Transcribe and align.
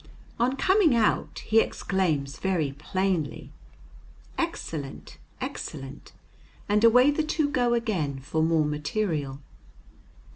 On 0.39 0.55
coming 0.55 0.95
out 0.95 1.43
he 1.45 1.59
exclaims 1.59 2.37
very 2.39 2.71
plainly, 2.71 3.51
"Excellent! 4.35 5.19
excellent!" 5.39 6.11
and 6.67 6.83
away 6.83 7.11
the 7.11 7.21
two 7.21 7.47
go 7.47 7.75
again 7.75 8.19
for 8.19 8.41
more 8.41 8.65
material. 8.65 9.41